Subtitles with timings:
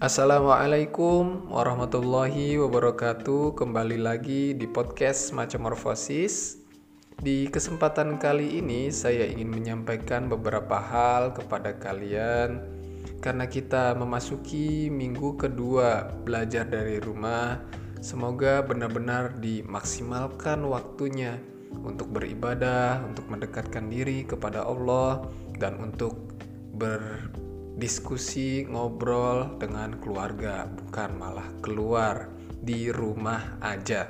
[0.00, 3.52] Assalamualaikum warahmatullahi wabarakatuh.
[3.52, 6.56] Kembali lagi di podcast Macamorfosis.
[7.20, 12.64] Di kesempatan kali ini saya ingin menyampaikan beberapa hal kepada kalian
[13.20, 17.60] Karena kita memasuki minggu kedua belajar dari rumah.
[18.00, 21.36] Semoga benar-benar dimaksimalkan waktunya
[21.84, 25.28] untuk beribadah, untuk mendekatkan diri kepada Allah,
[25.60, 26.16] dan untuk
[27.74, 32.28] berdiskusi, ngobrol dengan keluarga, bukan malah keluar
[32.60, 34.04] di rumah aja.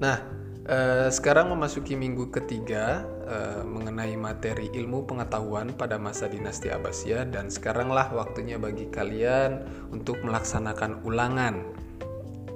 [0.00, 0.18] Nah,
[0.64, 7.52] eh, sekarang memasuki minggu ketiga eh, mengenai materi ilmu pengetahuan pada masa dinasti Abbasiyah dan
[7.52, 11.60] sekaranglah waktunya bagi kalian untuk melaksanakan ulangan.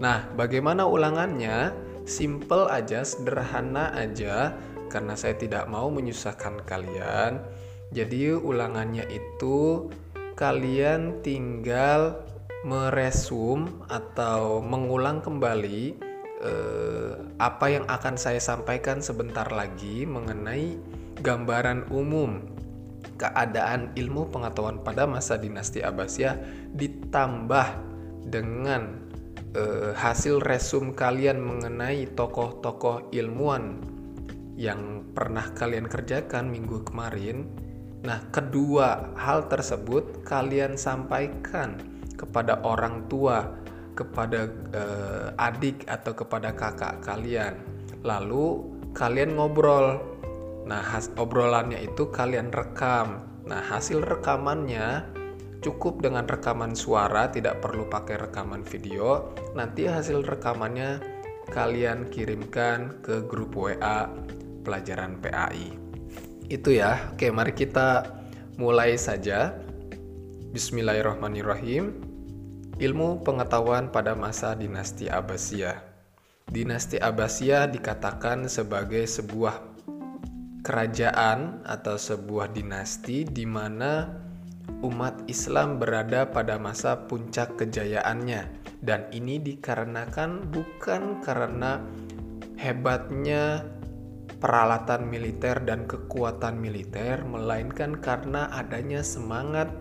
[0.00, 1.84] Nah, bagaimana ulangannya?
[2.04, 4.52] simple aja, sederhana aja
[4.92, 7.40] karena saya tidak mau menyusahkan kalian.
[7.94, 9.86] Jadi ulangannya itu
[10.34, 12.26] kalian tinggal
[12.66, 15.94] meresum atau mengulang kembali
[16.42, 20.74] eh, apa yang akan saya sampaikan sebentar lagi mengenai
[21.22, 22.42] gambaran umum
[23.14, 26.34] keadaan ilmu pengetahuan pada masa dinasti Abbasiyah
[26.74, 27.66] ditambah
[28.26, 29.06] dengan
[29.54, 33.78] eh, hasil resum kalian mengenai tokoh-tokoh ilmuwan
[34.58, 37.46] yang pernah kalian kerjakan minggu kemarin.
[38.04, 41.80] Nah, kedua hal tersebut kalian sampaikan
[42.20, 43.48] kepada orang tua,
[43.96, 44.44] kepada
[44.76, 47.56] eh, adik atau kepada kakak kalian.
[48.04, 48.60] Lalu
[48.92, 50.04] kalian ngobrol.
[50.64, 53.24] Nah, has obrolannya itu kalian rekam.
[53.44, 55.04] Nah, hasil rekamannya
[55.60, 59.32] cukup dengan rekaman suara, tidak perlu pakai rekaman video.
[59.56, 61.00] Nanti hasil rekamannya
[61.52, 64.08] kalian kirimkan ke grup WA
[64.64, 65.83] pelajaran PAI.
[66.48, 67.12] Itu ya.
[67.16, 68.04] Oke, mari kita
[68.60, 69.56] mulai saja.
[70.52, 71.96] Bismillahirrahmanirrahim.
[72.76, 75.80] Ilmu pengetahuan pada masa dinasti Abbasiyah.
[76.50, 79.56] Dinasti Abbasiyah dikatakan sebagai sebuah
[80.60, 84.12] kerajaan atau sebuah dinasti di mana
[84.84, 88.48] umat Islam berada pada masa puncak kejayaannya
[88.84, 91.80] dan ini dikarenakan bukan karena
[92.60, 93.64] hebatnya
[94.38, 99.72] peralatan militer dan kekuatan militer melainkan karena adanya semangat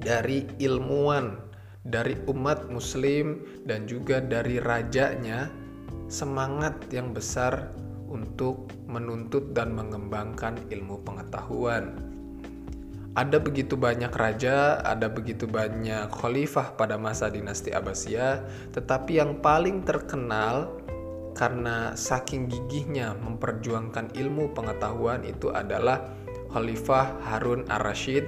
[0.00, 1.44] dari ilmuwan
[1.84, 5.52] dari umat muslim dan juga dari rajanya
[6.08, 7.72] semangat yang besar
[8.08, 11.92] untuk menuntut dan mengembangkan ilmu pengetahuan.
[13.14, 18.42] Ada begitu banyak raja, ada begitu banyak khalifah pada masa dinasti Abbasiyah,
[18.74, 20.82] tetapi yang paling terkenal
[21.34, 26.06] karena saking gigihnya memperjuangkan ilmu pengetahuan itu adalah
[26.54, 28.24] Khalifah Harun ar-Rasyid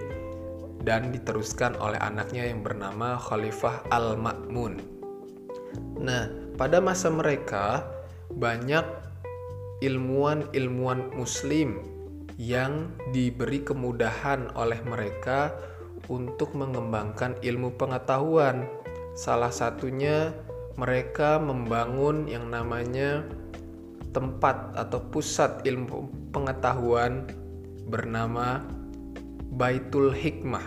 [0.82, 4.82] dan diteruskan oleh anaknya yang bernama Khalifah Al-Ma'mun.
[6.02, 7.86] Nah, pada masa mereka
[8.34, 8.82] banyak
[9.82, 11.82] ilmuwan-ilmuwan muslim
[12.36, 15.54] yang diberi kemudahan oleh mereka
[16.06, 18.68] untuk mengembangkan ilmu pengetahuan.
[19.16, 20.30] Salah satunya
[20.76, 23.24] mereka membangun yang namanya
[24.12, 27.28] tempat atau pusat ilmu pengetahuan
[27.88, 28.64] bernama
[29.56, 30.64] Baitul Hikmah.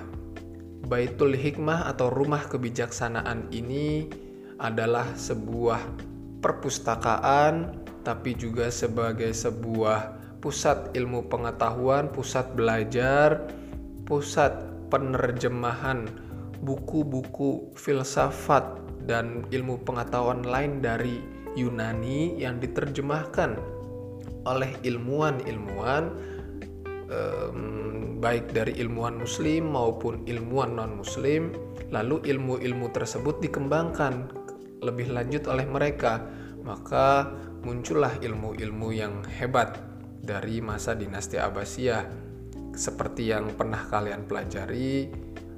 [0.90, 4.10] Baitul Hikmah atau rumah kebijaksanaan ini
[4.58, 5.82] adalah sebuah
[6.42, 13.46] perpustakaan tapi juga sebagai sebuah pusat ilmu pengetahuan, pusat belajar,
[14.10, 14.58] pusat
[14.90, 16.10] penerjemahan
[16.66, 21.18] buku-buku filsafat dan ilmu pengetahuan lain dari
[21.58, 23.58] Yunani yang diterjemahkan
[24.46, 26.04] oleh ilmuwan-ilmuwan
[27.10, 27.60] um,
[28.22, 31.58] baik dari ilmuwan muslim maupun ilmuwan non-muslim
[31.90, 34.30] lalu ilmu-ilmu tersebut dikembangkan
[34.86, 36.22] lebih lanjut oleh mereka
[36.62, 37.34] maka
[37.66, 39.82] muncullah ilmu-ilmu yang hebat
[40.20, 42.06] dari masa dinasti Abbasiyah.
[42.76, 45.10] Seperti yang pernah kalian pelajari,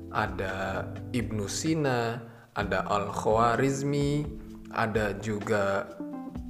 [0.09, 2.17] ada Ibnu Sina,
[2.55, 4.27] ada Al-Khwarizmi,
[4.75, 5.87] ada juga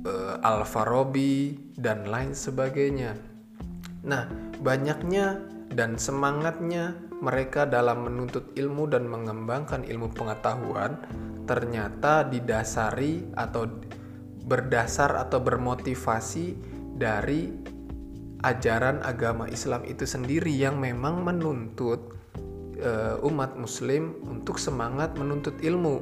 [0.06, 3.18] uh, Al-Farabi dan lain sebagainya.
[4.06, 4.26] Nah,
[4.62, 10.98] banyaknya dan semangatnya mereka dalam menuntut ilmu dan mengembangkan ilmu pengetahuan
[11.46, 13.70] ternyata didasari atau
[14.42, 16.58] berdasar atau bermotivasi
[16.98, 17.54] dari
[18.42, 22.21] ajaran agama Islam itu sendiri yang memang menuntut
[22.82, 26.02] uh, umat muslim untuk semangat menuntut ilmu.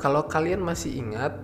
[0.00, 1.36] Kalau kalian masih ingat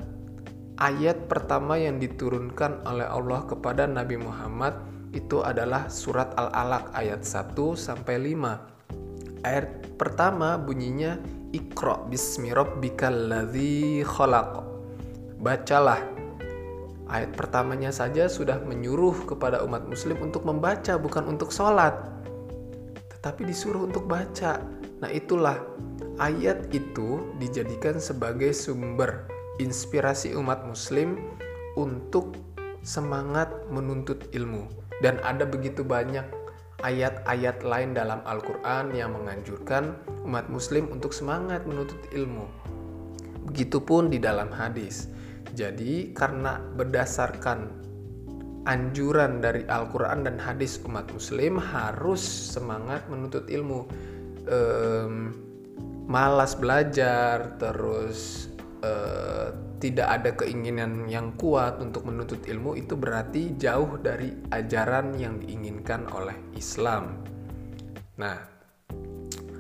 [0.80, 4.76] ayat pertama yang diturunkan oleh Allah kepada Nabi Muhammad
[5.12, 9.44] itu adalah surat Al-Alaq ayat 1 sampai 5.
[9.46, 11.16] ayat pertama bunyinya
[11.54, 14.60] Iqra bismi rabbikal ladzi khalaq.
[15.40, 16.02] Bacalah.
[17.06, 22.15] Ayat pertamanya saja sudah menyuruh kepada umat muslim untuk membaca bukan untuk sholat.
[23.26, 24.62] Tetapi disuruh untuk baca.
[25.02, 25.58] Nah itulah
[26.23, 29.26] ayat itu dijadikan sebagai sumber
[29.58, 31.19] inspirasi umat muslim
[31.75, 32.38] untuk
[32.87, 34.70] semangat menuntut ilmu.
[35.02, 36.23] Dan ada begitu banyak
[36.87, 42.46] ayat-ayat lain dalam Al-Quran yang menganjurkan umat muslim untuk semangat menuntut ilmu.
[43.50, 45.11] Begitupun di dalam hadis.
[45.50, 47.75] Jadi karena berdasarkan
[48.66, 53.86] anjuran dari Al-Quran dan hadis umat muslim harus semangat menuntut ilmu.
[54.46, 55.32] Ehm,
[56.06, 58.50] malas belajar, terus
[58.82, 59.50] eh,
[59.82, 66.06] tidak ada keinginan yang kuat untuk menuntut ilmu itu berarti jauh dari ajaran yang diinginkan
[66.14, 67.22] oleh Islam.
[68.18, 68.36] Nah,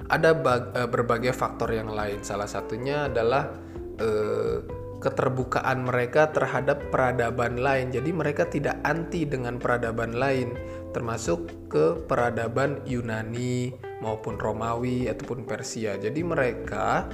[0.06, 0.30] ada
[0.74, 2.22] eh, berbagai faktor yang lain.
[2.22, 3.50] Salah satunya adalah
[3.98, 4.58] eh,
[4.98, 7.92] keterbukaan mereka terhadap peradaban lain.
[7.92, 10.56] Jadi mereka tidak anti dengan peradaban lain,
[10.96, 16.00] termasuk ke peradaban Yunani maupun Romawi ataupun Persia.
[16.00, 17.08] Jadi mereka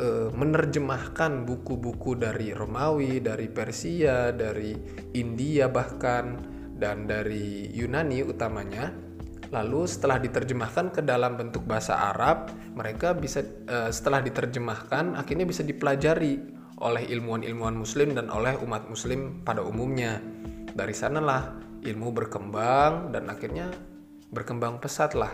[0.00, 4.72] uh, menerjemahkan buku-buku dari Romawi, dari Persia, dari
[5.16, 6.40] India bahkan
[6.80, 8.88] dan dari Yunani utamanya.
[9.50, 15.66] Lalu setelah diterjemahkan ke dalam bentuk bahasa Arab, mereka bisa uh, setelah diterjemahkan akhirnya bisa
[15.66, 20.18] dipelajari oleh ilmuwan-ilmuwan muslim dan oleh umat muslim pada umumnya.
[20.72, 21.52] Dari sanalah
[21.84, 23.68] ilmu berkembang dan akhirnya
[24.32, 25.32] berkembang pesat lah.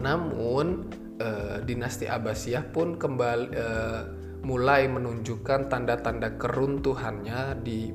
[0.00, 0.88] Namun
[1.20, 4.02] uh, dinasti Abbasiyah pun kembali uh,
[4.44, 7.92] mulai menunjukkan tanda-tanda keruntuhannya di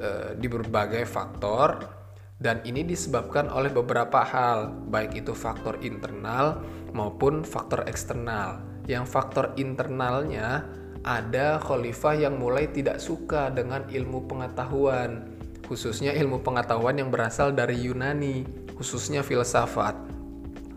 [0.00, 1.96] uh, di berbagai faktor
[2.36, 6.60] dan ini disebabkan oleh beberapa hal baik itu faktor internal
[6.92, 8.60] maupun faktor eksternal.
[8.84, 10.62] Yang faktor internalnya
[11.06, 15.30] ada khalifah yang mulai tidak suka dengan ilmu pengetahuan,
[15.70, 18.42] khususnya ilmu pengetahuan yang berasal dari Yunani,
[18.74, 19.94] khususnya filsafat.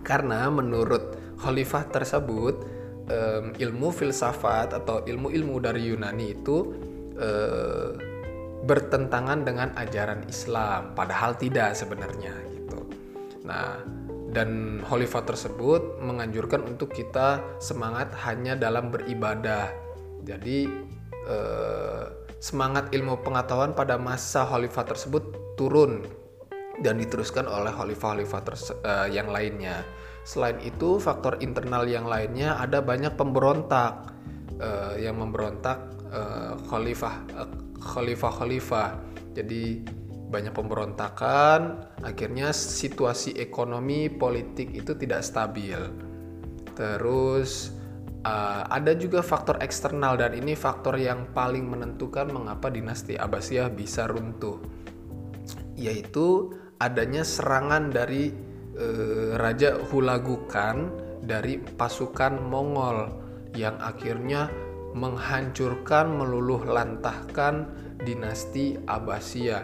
[0.06, 2.80] Karena menurut khalifah tersebut
[3.58, 6.58] ilmu filsafat atau ilmu-ilmu dari Yunani itu
[7.18, 7.98] uh,
[8.60, 12.86] bertentangan dengan ajaran Islam padahal tidak sebenarnya gitu.
[13.50, 13.82] Nah,
[14.30, 19.89] dan khalifah tersebut menganjurkan untuk kita semangat hanya dalam beribadah.
[20.24, 20.68] Jadi
[21.28, 22.06] eh,
[22.40, 26.08] semangat ilmu pengetahuan pada masa khalifah tersebut turun
[26.80, 28.42] dan diteruskan oleh khalifah-khalifah
[28.84, 29.84] eh, yang lainnya.
[30.24, 34.14] Selain itu, faktor internal yang lainnya ada banyak pemberontak
[34.62, 35.80] uh, yang memberontak
[36.14, 37.26] uh, khalifah
[37.82, 38.90] khalifah khalifah.
[39.34, 39.82] Jadi
[40.30, 45.80] banyak pemberontakan, akhirnya situasi ekonomi politik itu tidak stabil.
[46.78, 47.74] Terus
[48.26, 54.10] uh, ada juga faktor eksternal dan ini faktor yang paling menentukan mengapa dinasti Abbasiyah bisa
[54.10, 54.60] runtuh,
[55.76, 58.32] yaitu adanya serangan dari
[58.80, 60.90] eh, Raja Hulagukan
[61.20, 63.12] dari pasukan Mongol
[63.54, 64.48] yang akhirnya
[64.96, 67.68] menghancurkan meluluh lantahkan
[68.02, 69.64] dinasti Abbasiyah.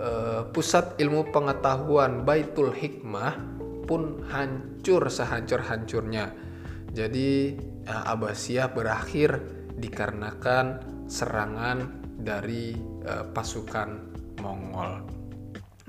[0.00, 3.36] Eh, pusat ilmu pengetahuan Baitul Hikmah
[3.84, 6.49] pun hancur sehancur-hancurnya.
[6.90, 7.54] Jadi
[7.86, 9.38] eh, Abbasiyah berakhir
[9.78, 10.66] dikarenakan
[11.06, 11.78] serangan
[12.20, 14.92] dari eh, pasukan Mongol.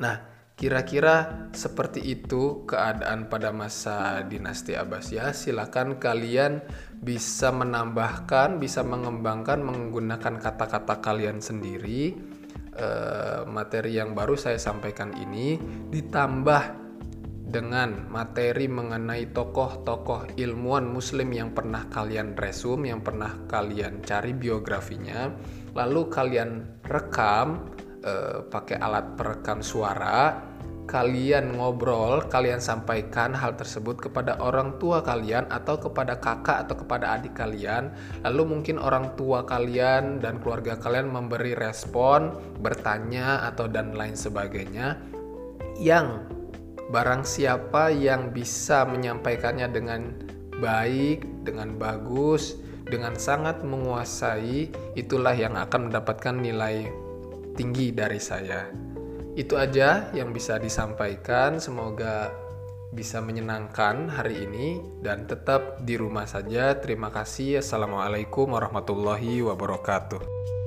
[0.01, 0.31] Nah,
[0.61, 5.33] Kira-kira seperti itu keadaan pada masa dinasti Abbasiyah.
[5.33, 6.61] Silakan kalian
[7.01, 12.13] bisa menambahkan, bisa mengembangkan menggunakan kata-kata kalian sendiri.
[12.77, 12.87] E,
[13.49, 15.57] materi yang baru saya sampaikan ini
[15.89, 16.80] ditambah
[17.51, 25.27] dengan materi mengenai tokoh-tokoh ilmuwan muslim yang pernah kalian resum, yang pernah kalian cari biografinya,
[25.75, 27.67] lalu kalian rekam
[28.01, 30.49] e, pakai alat perekam suara
[30.91, 37.15] kalian ngobrol, kalian sampaikan hal tersebut kepada orang tua kalian atau kepada kakak atau kepada
[37.15, 37.95] adik kalian,
[38.27, 44.99] lalu mungkin orang tua kalian dan keluarga kalian memberi respon, bertanya atau dan lain sebagainya
[45.79, 46.27] yang
[46.91, 50.11] barang siapa yang bisa menyampaikannya dengan
[50.59, 54.67] baik, dengan bagus, dengan sangat menguasai,
[54.99, 56.91] itulah yang akan mendapatkan nilai
[57.55, 58.67] tinggi dari saya.
[59.39, 61.63] Itu aja yang bisa disampaikan.
[61.63, 62.29] Semoga
[62.91, 66.75] bisa menyenangkan hari ini dan tetap di rumah saja.
[66.75, 67.63] Terima kasih.
[67.63, 70.60] Assalamualaikum warahmatullahi wabarakatuh.